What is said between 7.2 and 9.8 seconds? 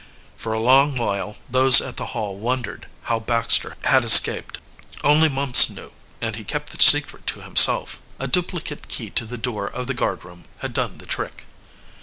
to himself. A duplicate key to the door